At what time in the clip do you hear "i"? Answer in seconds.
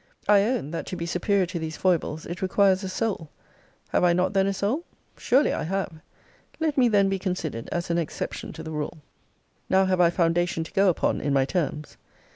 0.27-0.41, 4.03-4.13, 5.53-5.61, 10.01-10.09